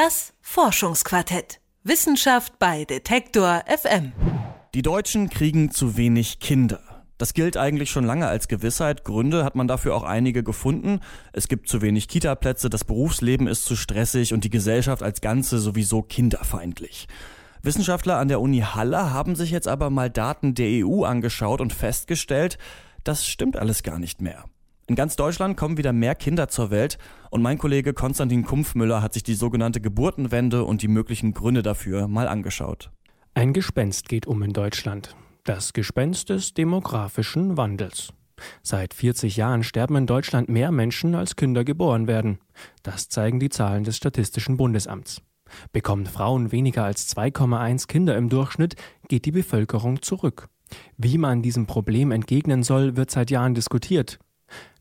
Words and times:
Das 0.00 0.32
Forschungsquartett. 0.42 1.58
Wissenschaft 1.82 2.60
bei 2.60 2.84
Detektor 2.84 3.64
FM. 3.66 4.12
Die 4.72 4.82
Deutschen 4.82 5.28
kriegen 5.28 5.72
zu 5.72 5.96
wenig 5.96 6.38
Kinder. 6.38 6.78
Das 7.18 7.34
gilt 7.34 7.56
eigentlich 7.56 7.90
schon 7.90 8.04
lange 8.04 8.28
als 8.28 8.46
Gewissheit. 8.46 9.02
Gründe 9.02 9.44
hat 9.44 9.56
man 9.56 9.66
dafür 9.66 9.96
auch 9.96 10.04
einige 10.04 10.44
gefunden. 10.44 11.00
Es 11.32 11.48
gibt 11.48 11.68
zu 11.68 11.82
wenig 11.82 12.06
Kitaplätze, 12.06 12.70
das 12.70 12.84
Berufsleben 12.84 13.48
ist 13.48 13.64
zu 13.64 13.74
stressig 13.74 14.32
und 14.32 14.44
die 14.44 14.50
Gesellschaft 14.50 15.02
als 15.02 15.20
Ganze 15.20 15.58
sowieso 15.58 16.02
kinderfeindlich. 16.02 17.08
Wissenschaftler 17.62 18.18
an 18.18 18.28
der 18.28 18.40
Uni 18.40 18.60
Halle 18.60 19.12
haben 19.12 19.34
sich 19.34 19.50
jetzt 19.50 19.66
aber 19.66 19.90
mal 19.90 20.10
Daten 20.10 20.54
der 20.54 20.86
EU 20.86 21.02
angeschaut 21.02 21.60
und 21.60 21.72
festgestellt, 21.72 22.56
das 23.02 23.26
stimmt 23.26 23.56
alles 23.56 23.82
gar 23.82 23.98
nicht 23.98 24.20
mehr. 24.20 24.44
In 24.88 24.94
ganz 24.94 25.16
Deutschland 25.16 25.58
kommen 25.58 25.76
wieder 25.76 25.92
mehr 25.92 26.14
Kinder 26.14 26.48
zur 26.48 26.70
Welt 26.70 26.96
und 27.30 27.42
mein 27.42 27.58
Kollege 27.58 27.92
Konstantin 27.92 28.42
Kumpfmüller 28.42 29.02
hat 29.02 29.12
sich 29.12 29.22
die 29.22 29.34
sogenannte 29.34 29.82
Geburtenwende 29.82 30.64
und 30.64 30.80
die 30.80 30.88
möglichen 30.88 31.34
Gründe 31.34 31.62
dafür 31.62 32.08
mal 32.08 32.26
angeschaut. 32.26 32.90
Ein 33.34 33.52
Gespenst 33.52 34.08
geht 34.08 34.26
um 34.26 34.42
in 34.42 34.54
Deutschland. 34.54 35.14
Das 35.44 35.74
Gespenst 35.74 36.30
des 36.30 36.54
demografischen 36.54 37.58
Wandels. 37.58 38.14
Seit 38.62 38.94
40 38.94 39.36
Jahren 39.36 39.62
sterben 39.62 39.94
in 39.96 40.06
Deutschland 40.06 40.48
mehr 40.48 40.72
Menschen, 40.72 41.14
als 41.14 41.36
Kinder 41.36 41.64
geboren 41.64 42.06
werden. 42.06 42.38
Das 42.82 43.10
zeigen 43.10 43.40
die 43.40 43.50
Zahlen 43.50 43.84
des 43.84 43.98
Statistischen 43.98 44.56
Bundesamts. 44.56 45.20
Bekommen 45.70 46.06
Frauen 46.06 46.50
weniger 46.50 46.84
als 46.84 47.14
2,1 47.14 47.88
Kinder 47.88 48.16
im 48.16 48.30
Durchschnitt, 48.30 48.76
geht 49.08 49.26
die 49.26 49.32
Bevölkerung 49.32 50.00
zurück. 50.00 50.48
Wie 50.96 51.18
man 51.18 51.42
diesem 51.42 51.66
Problem 51.66 52.10
entgegnen 52.10 52.62
soll, 52.62 52.96
wird 52.96 53.10
seit 53.10 53.30
Jahren 53.30 53.54
diskutiert. 53.54 54.18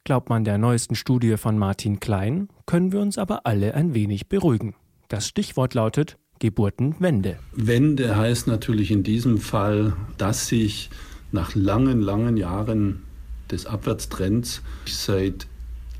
Glaubt 0.08 0.30
man 0.30 0.46
der 0.46 0.58
neuesten 0.58 0.96
Studie 0.96 1.36
von 1.36 1.58
Martin 1.58 2.00
Klein, 2.00 2.48
können 2.66 2.94
wir 2.94 3.02
uns 3.02 3.18
aber 3.18 3.46
alle 3.46 3.74
ein 3.74 3.94
wenig 3.94 4.30
beruhigen. 4.30 4.74
Das 5.10 5.28
Stichwort 5.28 5.74
lautet 5.74 6.18
Geburtenwende. 6.40 7.40
Wende 7.52 8.16
heißt 8.16 8.48
natürlich 8.48 8.90
in 8.90 9.04
diesem 9.04 9.38
Fall, 9.38 9.98
dass 10.18 10.48
sich 10.48 10.90
nach 11.34 11.55
langen, 11.55 11.99
langen 11.99 12.38
Jahren 12.38 13.04
des 13.52 13.66
Abwärtstrends 13.66 14.62
seit 14.86 15.46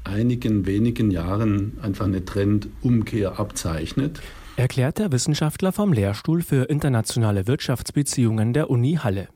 einigen 0.05 0.66
wenigen 0.66 1.11
Jahren 1.11 1.77
einfach 1.81 2.05
eine 2.05 2.23
Trendumkehr 2.23 3.38
abzeichnet. 3.42 4.21
Erklärt 4.55 4.99
der 4.99 5.11
Wissenschaftler 5.11 5.73
vom 5.73 5.92
Lehrstuhl 5.92 6.44
für 6.44 6.69
internationale 6.69 7.45
Wirtschaftsbeziehungen 7.45 8.53
der 8.53 8.69
Uni 8.69 8.94
Halle. 9.03 9.27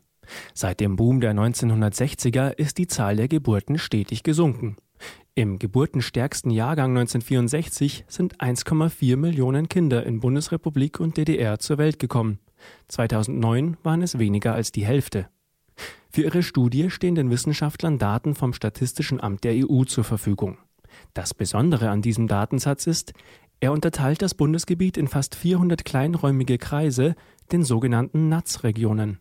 Seit 0.53 0.79
dem 0.79 0.95
Boom 0.95 1.21
der 1.21 1.33
1960er 1.33 2.51
ist 2.57 2.77
die 2.77 2.87
Zahl 2.87 3.15
der 3.15 3.27
Geburten 3.27 3.77
stetig 3.77 4.23
gesunken. 4.23 4.77
Im 5.33 5.59
geburtenstärksten 5.59 6.51
Jahrgang 6.51 6.91
1964 6.97 8.05
sind 8.07 8.37
1,4 8.37 9.15
Millionen 9.15 9.69
Kinder 9.69 10.05
in 10.05 10.19
Bundesrepublik 10.19 10.99
und 10.99 11.17
DDR 11.17 11.57
zur 11.59 11.77
Welt 11.77 11.99
gekommen. 11.99 12.39
2009 12.89 13.77
waren 13.81 14.01
es 14.01 14.19
weniger 14.19 14.53
als 14.53 14.71
die 14.71 14.85
Hälfte. 14.85 15.27
Für 16.09 16.23
ihre 16.23 16.43
Studie 16.43 16.89
stehen 16.89 17.15
den 17.15 17.29
Wissenschaftlern 17.29 17.97
Daten 17.97 18.35
vom 18.35 18.53
Statistischen 18.53 19.21
Amt 19.21 19.45
der 19.45 19.53
EU 19.55 19.85
zur 19.85 20.03
Verfügung. 20.03 20.57
Das 21.13 21.33
Besondere 21.33 21.89
an 21.89 22.01
diesem 22.01 22.27
Datensatz 22.27 22.85
ist, 22.85 23.13
er 23.61 23.71
unterteilt 23.71 24.21
das 24.21 24.33
Bundesgebiet 24.33 24.97
in 24.97 25.07
fast 25.07 25.35
400 25.35 25.85
kleinräumige 25.85 26.57
Kreise, 26.57 27.15
den 27.51 27.63
sogenannten 27.63 28.27
NATS-Regionen. 28.27 29.19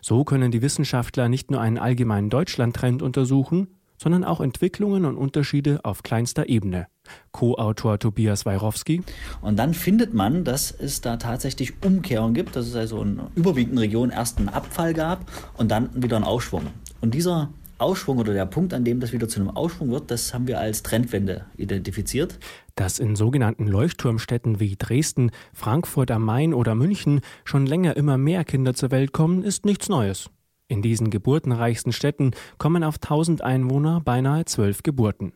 So 0.00 0.24
können 0.24 0.50
die 0.50 0.62
Wissenschaftler 0.62 1.28
nicht 1.28 1.50
nur 1.50 1.60
einen 1.60 1.78
allgemeinen 1.78 2.30
Deutschlandtrend 2.30 3.02
untersuchen, 3.02 3.68
sondern 4.00 4.24
auch 4.24 4.40
Entwicklungen 4.40 5.04
und 5.04 5.16
Unterschiede 5.16 5.80
auf 5.84 6.02
kleinster 6.02 6.48
Ebene. 6.48 6.86
Co-Autor 7.32 7.98
Tobias 7.98 8.46
Weirowski. 8.46 9.02
Und 9.40 9.58
dann 9.58 9.74
findet 9.74 10.14
man, 10.14 10.44
dass 10.44 10.70
es 10.70 11.00
da 11.00 11.16
tatsächlich 11.16 11.82
Umkehrungen 11.82 12.34
gibt, 12.34 12.54
dass 12.54 12.66
es 12.66 12.76
also 12.76 13.02
in 13.02 13.20
überwiegenden 13.34 13.78
Regionen 13.78 14.12
erst 14.12 14.38
einen 14.38 14.48
Abfall 14.48 14.94
gab 14.94 15.24
und 15.56 15.70
dann 15.70 15.90
wieder 15.94 16.16
einen 16.16 16.24
Aufschwung. 16.24 16.66
Und 17.00 17.14
dieser 17.14 17.50
Ausschwung 17.78 18.18
oder 18.18 18.32
der 18.32 18.46
Punkt, 18.46 18.74
an 18.74 18.84
dem 18.84 19.00
das 19.00 19.12
wieder 19.12 19.28
zu 19.28 19.40
einem 19.40 19.50
Ausschwung 19.50 19.90
wird, 19.90 20.10
das 20.10 20.34
haben 20.34 20.46
wir 20.46 20.58
als 20.58 20.82
Trendwende 20.82 21.46
identifiziert. 21.56 22.38
Dass 22.74 22.98
in 22.98 23.16
sogenannten 23.16 23.66
Leuchtturmstädten 23.66 24.60
wie 24.60 24.76
Dresden, 24.76 25.30
Frankfurt 25.52 26.10
am 26.10 26.24
Main 26.24 26.54
oder 26.54 26.74
München 26.74 27.20
schon 27.44 27.66
länger 27.66 27.96
immer 27.96 28.18
mehr 28.18 28.44
Kinder 28.44 28.74
zur 28.74 28.90
Welt 28.90 29.12
kommen, 29.12 29.42
ist 29.42 29.64
nichts 29.64 29.88
Neues. 29.88 30.30
In 30.68 30.82
diesen 30.82 31.10
geburtenreichsten 31.10 31.92
Städten 31.92 32.32
kommen 32.58 32.84
auf 32.84 32.96
1000 32.96 33.42
Einwohner 33.42 34.00
beinahe 34.00 34.44
zwölf 34.44 34.82
Geburten. 34.82 35.32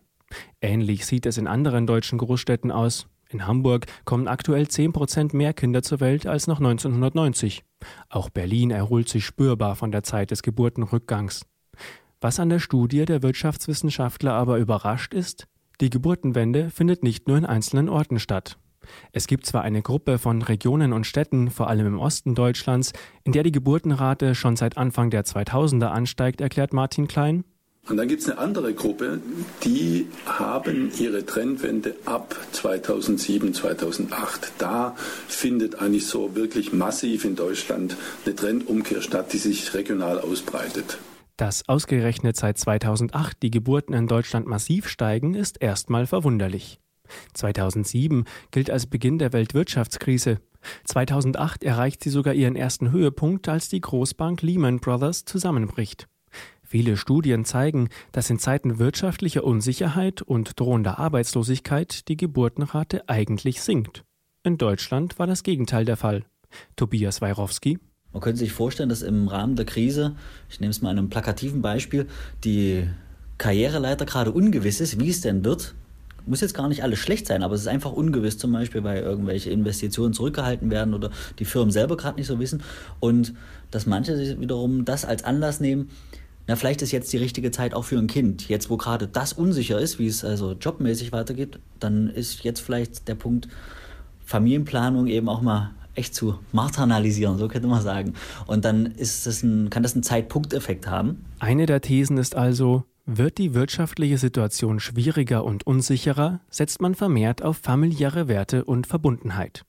Ähnlich 0.60 1.06
sieht 1.06 1.26
es 1.26 1.38
in 1.38 1.47
anderen 1.47 1.86
deutschen 1.86 2.19
Großstädten 2.19 2.70
aus. 2.70 3.06
In 3.30 3.47
Hamburg 3.47 3.86
kommen 4.04 4.28
aktuell 4.28 4.69
10 4.69 4.92
Prozent 4.92 5.32
mehr 5.32 5.54
Kinder 5.54 5.82
zur 5.82 6.00
Welt 6.00 6.26
als 6.26 6.47
noch 6.47 6.59
1990. 6.59 7.64
Auch 8.10 8.28
Berlin 8.28 8.70
erholt 8.70 9.09
sich 9.09 9.24
spürbar 9.24 9.74
von 9.74 9.91
der 9.91 10.03
Zeit 10.03 10.30
des 10.30 10.42
Geburtenrückgangs. 10.42 11.47
Was 12.22 12.38
an 12.38 12.50
der 12.50 12.60
Studie 12.60 13.05
der 13.05 13.21
Wirtschaftswissenschaftler 13.25 14.33
aber 14.33 14.59
überrascht 14.59 15.12
ist, 15.12 15.49
die 15.81 15.91
Geburtenwende 15.91 16.71
findet 16.71 17.03
nicht 17.03 17.27
nur 17.27 17.37
in 17.37 17.44
einzelnen 17.44 17.88
Orten 17.88 18.21
statt. 18.21 18.59
Es 19.10 19.27
gibt 19.27 19.44
zwar 19.44 19.62
eine 19.62 19.83
Gruppe 19.83 20.19
von 20.19 20.41
Regionen 20.41 20.93
und 20.93 21.05
Städten, 21.05 21.50
vor 21.50 21.69
allem 21.69 21.84
im 21.84 21.99
Osten 21.99 22.37
Deutschlands, 22.37 22.93
in 23.25 23.33
der 23.33 23.43
die 23.43 23.50
Geburtenrate 23.50 24.37
schon 24.37 24.55
seit 24.55 24.77
Anfang 24.77 25.10
der 25.10 25.25
2000er 25.25 25.87
ansteigt, 25.87 26.41
erklärt 26.41 26.72
Martin 26.72 27.09
Klein. 27.09 27.43
Und 27.88 27.97
dann 27.97 28.06
gibt 28.06 28.22
es 28.22 28.31
eine 28.31 28.39
andere 28.39 28.72
Gruppe, 28.72 29.21
die 29.65 30.06
haben 30.25 30.93
ihre 31.00 31.27
Trendwende 31.27 31.97
ab 32.04 32.37
2007, 32.53 33.53
2008. 33.53 34.53
Da 34.59 34.94
findet 35.27 35.81
eigentlich 35.83 36.06
so 36.06 36.37
wirklich 36.37 36.72
massiv 36.72 37.25
in 37.25 37.34
Deutschland 37.34 37.97
eine 38.25 38.37
Trendumkehr 38.37 39.03
statt, 39.03 39.33
die 39.33 39.39
sich 39.39 39.75
regional 39.75 40.21
ausbreitet. 40.21 40.99
Dass 41.37 41.69
ausgerechnet 41.69 42.37
seit 42.37 42.59
2008 42.59 43.43
die 43.43 43.50
Geburten 43.50 43.94
in 43.94 44.06
Deutschland 44.06 44.47
massiv 44.47 44.88
steigen, 44.88 45.34
ist 45.34 45.60
erstmal 45.62 46.06
verwunderlich. 46.06 46.78
2007 47.34 48.25
gilt 48.50 48.70
als 48.70 48.87
Beginn 48.87 49.19
der 49.19 49.32
Weltwirtschaftskrise. 49.32 50.41
2008 50.84 51.65
erreicht 51.65 52.03
sie 52.03 52.10
sogar 52.10 52.34
ihren 52.34 52.56
ersten 52.56 52.92
Höhepunkt, 52.92 53.48
als 53.48 53.69
die 53.69 53.81
Großbank 53.81 54.42
Lehman 54.42 54.78
Brothers 54.78 55.25
zusammenbricht. 55.25 56.09
Viele 56.62 56.97
Studien 56.97 57.44
zeigen, 57.44 57.88
dass 58.12 58.31
in 58.31 58.38
Zeiten 58.38 58.78
wirtschaftlicher 58.78 59.44
Unsicherheit 59.44 60.22
und 60.22 60.59
drohender 60.59 60.98
Arbeitslosigkeit 60.98 62.09
die 62.09 62.16
Geburtenrate 62.16 63.09
eigentlich 63.09 63.60
sinkt. 63.60 64.04
In 64.42 64.56
Deutschland 64.56 65.19
war 65.19 65.26
das 65.26 65.42
Gegenteil 65.42 65.84
der 65.84 65.97
Fall. 65.97 66.25
Tobias 66.76 67.21
Weirowski. 67.21 67.78
Man 68.12 68.20
könnte 68.20 68.38
sich 68.38 68.52
vorstellen, 68.52 68.88
dass 68.88 69.02
im 69.02 69.28
Rahmen 69.28 69.56
der 69.56 69.64
Krise, 69.64 70.14
ich 70.50 70.60
nehme 70.60 70.70
es 70.70 70.82
mal 70.82 70.90
an 70.90 70.98
einem 70.98 71.10
plakativen 71.10 71.62
Beispiel, 71.62 72.06
die 72.44 72.86
Karriereleiter 73.38 74.04
gerade 74.04 74.32
ungewiss 74.32 74.80
ist, 74.80 75.00
wie 75.00 75.10
es 75.10 75.20
denn 75.20 75.44
wird 75.44 75.74
muss 76.26 76.40
jetzt 76.40 76.54
gar 76.54 76.68
nicht 76.68 76.82
alles 76.82 76.98
schlecht 76.98 77.26
sein, 77.26 77.42
aber 77.42 77.54
es 77.54 77.62
ist 77.62 77.68
einfach 77.68 77.92
ungewiss, 77.92 78.38
zum 78.38 78.52
Beispiel, 78.52 78.84
weil 78.84 79.02
irgendwelche 79.02 79.50
Investitionen 79.50 80.14
zurückgehalten 80.14 80.70
werden 80.70 80.94
oder 80.94 81.10
die 81.38 81.44
Firmen 81.44 81.70
selber 81.70 81.96
gerade 81.96 82.16
nicht 82.18 82.26
so 82.26 82.38
wissen. 82.38 82.62
Und 83.00 83.34
dass 83.70 83.86
manche 83.86 84.16
sich 84.16 84.38
wiederum 84.40 84.84
das 84.84 85.04
als 85.04 85.24
Anlass 85.24 85.60
nehmen, 85.60 85.90
na, 86.48 86.56
vielleicht 86.56 86.82
ist 86.82 86.90
jetzt 86.90 87.12
die 87.12 87.18
richtige 87.18 87.52
Zeit 87.52 87.72
auch 87.72 87.84
für 87.84 87.98
ein 87.98 88.08
Kind. 88.08 88.48
Jetzt, 88.48 88.68
wo 88.68 88.76
gerade 88.76 89.06
das 89.06 89.32
unsicher 89.32 89.78
ist, 89.78 90.00
wie 90.00 90.08
es 90.08 90.24
also 90.24 90.52
jobmäßig 90.52 91.12
weitergeht, 91.12 91.60
dann 91.78 92.10
ist 92.10 92.42
jetzt 92.42 92.60
vielleicht 92.60 93.06
der 93.06 93.14
Punkt 93.14 93.48
Familienplanung 94.24 95.06
eben 95.06 95.28
auch 95.28 95.40
mal 95.40 95.70
echt 95.94 96.14
zu 96.14 96.38
marginalisieren, 96.53 97.38
so 97.38 97.48
könnte 97.48 97.69
man 97.69 97.82
sagen. 97.82 98.14
Und 98.47 98.64
dann 98.64 98.86
ist 98.86 99.26
das 99.26 99.42
ein, 99.42 99.70
kann 99.70 99.82
das 99.82 99.94
einen 99.94 100.03
Zeitpunkteffekt 100.03 100.86
haben. 100.86 101.25
Eine 101.38 101.66
der 101.66 101.80
Thesen 101.80 102.19
ist 102.19 102.34
also, 102.34 102.84
wird 103.04 103.38
die 103.38 103.54
wirtschaftliche 103.54 104.19
Situation 104.19 104.80
schwieriger 104.80 105.44
und 105.44 105.66
unsicherer, 105.66 106.41
setzt 106.50 106.80
man 106.80 106.94
vermehrt 106.94 107.42
auf 107.42 107.58
familiäre 107.58 108.28
Werte 108.28 108.64
und 108.64 108.86
Verbundenheit. 108.86 109.65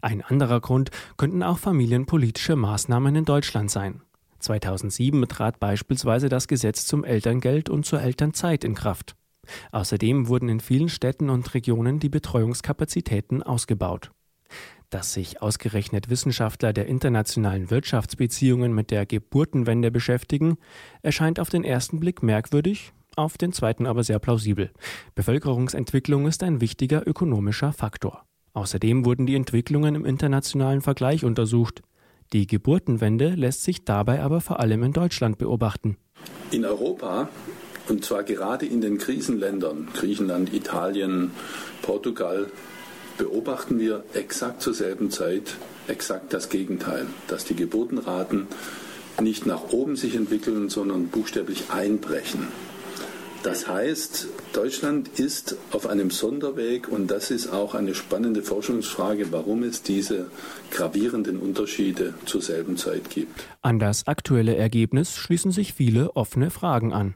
Ein 0.00 0.22
anderer 0.22 0.60
Grund 0.60 0.90
könnten 1.16 1.42
auch 1.42 1.58
familienpolitische 1.58 2.56
Maßnahmen 2.56 3.14
in 3.14 3.24
Deutschland 3.24 3.70
sein. 3.70 4.02
2007 4.40 5.28
trat 5.28 5.60
beispielsweise 5.60 6.28
das 6.28 6.48
Gesetz 6.48 6.86
zum 6.86 7.04
Elterngeld 7.04 7.68
und 7.68 7.84
zur 7.84 8.00
Elternzeit 8.00 8.64
in 8.64 8.74
Kraft. 8.74 9.16
Außerdem 9.72 10.28
wurden 10.28 10.48
in 10.48 10.60
vielen 10.60 10.88
Städten 10.88 11.30
und 11.30 11.54
Regionen 11.54 12.00
die 12.00 12.08
Betreuungskapazitäten 12.08 13.42
ausgebaut. 13.42 14.10
Dass 14.90 15.12
sich 15.12 15.42
ausgerechnet 15.42 16.08
Wissenschaftler 16.08 16.72
der 16.72 16.86
internationalen 16.86 17.70
Wirtschaftsbeziehungen 17.70 18.74
mit 18.74 18.90
der 18.90 19.04
Geburtenwende 19.04 19.90
beschäftigen, 19.90 20.56
erscheint 21.02 21.40
auf 21.40 21.50
den 21.50 21.64
ersten 21.64 22.00
Blick 22.00 22.22
merkwürdig, 22.22 22.92
auf 23.16 23.36
den 23.36 23.52
zweiten 23.52 23.86
aber 23.86 24.02
sehr 24.04 24.18
plausibel. 24.18 24.70
Bevölkerungsentwicklung 25.14 26.26
ist 26.26 26.42
ein 26.42 26.60
wichtiger 26.60 27.06
ökonomischer 27.06 27.72
Faktor. 27.72 28.24
Außerdem 28.54 29.04
wurden 29.04 29.26
die 29.26 29.34
Entwicklungen 29.34 29.94
im 29.94 30.04
internationalen 30.04 30.80
Vergleich 30.80 31.24
untersucht. 31.24 31.82
Die 32.32 32.46
Geburtenwende 32.46 33.30
lässt 33.30 33.64
sich 33.64 33.84
dabei 33.84 34.22
aber 34.22 34.40
vor 34.40 34.60
allem 34.60 34.82
in 34.82 34.92
Deutschland 34.92 35.38
beobachten. 35.38 35.96
In 36.50 36.64
Europa, 36.64 37.28
und 37.88 38.04
zwar 38.04 38.22
gerade 38.22 38.66
in 38.66 38.80
den 38.80 38.98
Krisenländern, 38.98 39.88
Griechenland, 39.94 40.52
Italien, 40.54 41.30
Portugal, 41.82 42.50
beobachten 43.18 43.78
wir 43.78 44.04
exakt 44.14 44.62
zur 44.62 44.72
selben 44.72 45.10
Zeit 45.10 45.56
exakt 45.88 46.32
das 46.32 46.48
Gegenteil, 46.48 47.06
dass 47.26 47.44
die 47.44 47.54
Geburtenraten 47.56 48.46
nicht 49.20 49.46
nach 49.46 49.72
oben 49.72 49.96
sich 49.96 50.14
entwickeln, 50.14 50.68
sondern 50.68 51.08
buchstäblich 51.08 51.64
einbrechen. 51.70 52.48
Das 53.42 53.68
heißt, 53.68 54.28
Deutschland 54.52 55.08
ist 55.18 55.56
auf 55.70 55.86
einem 55.86 56.10
Sonderweg 56.10 56.88
und 56.88 57.08
das 57.08 57.30
ist 57.30 57.48
auch 57.48 57.74
eine 57.74 57.94
spannende 57.94 58.42
Forschungsfrage, 58.42 59.30
warum 59.30 59.62
es 59.62 59.82
diese 59.82 60.30
gravierenden 60.70 61.38
Unterschiede 61.38 62.14
zur 62.24 62.42
selben 62.42 62.76
Zeit 62.76 63.10
gibt. 63.10 63.46
An 63.62 63.78
das 63.78 64.08
aktuelle 64.08 64.56
Ergebnis 64.56 65.16
schließen 65.16 65.52
sich 65.52 65.72
viele 65.72 66.16
offene 66.16 66.50
Fragen 66.50 66.92
an. 66.92 67.14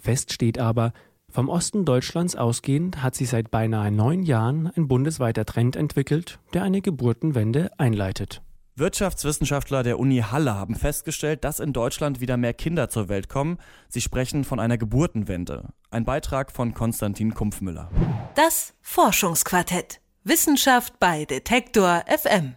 Fest 0.00 0.32
steht 0.32 0.58
aber, 0.58 0.92
vom 1.34 1.48
Osten 1.48 1.84
Deutschlands 1.84 2.36
ausgehend 2.36 3.02
hat 3.02 3.16
sich 3.16 3.28
seit 3.28 3.50
beinahe 3.50 3.90
neun 3.90 4.22
Jahren 4.22 4.70
ein 4.76 4.86
bundesweiter 4.86 5.44
Trend 5.44 5.74
entwickelt, 5.74 6.38
der 6.52 6.62
eine 6.62 6.80
Geburtenwende 6.80 7.72
einleitet. 7.76 8.40
Wirtschaftswissenschaftler 8.76 9.82
der 9.82 9.98
Uni 9.98 10.18
Halle 10.18 10.54
haben 10.54 10.76
festgestellt, 10.76 11.42
dass 11.42 11.58
in 11.58 11.72
Deutschland 11.72 12.20
wieder 12.20 12.36
mehr 12.36 12.54
Kinder 12.54 12.88
zur 12.88 13.08
Welt 13.08 13.28
kommen. 13.28 13.58
Sie 13.88 14.00
sprechen 14.00 14.44
von 14.44 14.60
einer 14.60 14.78
Geburtenwende. 14.78 15.70
Ein 15.90 16.04
Beitrag 16.04 16.52
von 16.52 16.72
Konstantin 16.72 17.34
Kumpfmüller. 17.34 17.90
Das 18.36 18.74
Forschungsquartett. 18.80 20.00
Wissenschaft 20.22 21.00
bei 21.00 21.24
Detektor 21.24 22.04
FM. 22.06 22.54